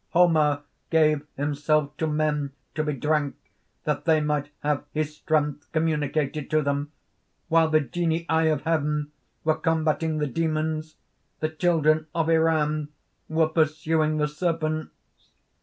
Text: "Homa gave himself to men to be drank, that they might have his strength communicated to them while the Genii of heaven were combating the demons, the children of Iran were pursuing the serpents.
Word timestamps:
"Homa 0.13 0.63
gave 0.89 1.27
himself 1.37 1.95
to 1.97 2.07
men 2.07 2.53
to 2.73 2.83
be 2.83 2.93
drank, 2.93 3.35
that 3.83 4.05
they 4.05 4.19
might 4.19 4.49
have 4.63 4.83
his 4.95 5.15
strength 5.15 5.71
communicated 5.73 6.49
to 6.49 6.63
them 6.63 6.91
while 7.49 7.69
the 7.69 7.81
Genii 7.81 8.25
of 8.27 8.63
heaven 8.63 9.11
were 9.43 9.53
combating 9.53 10.17
the 10.17 10.25
demons, 10.25 10.95
the 11.39 11.49
children 11.49 12.07
of 12.15 12.31
Iran 12.31 12.87
were 13.29 13.49
pursuing 13.49 14.17
the 14.17 14.27
serpents. 14.27 15.33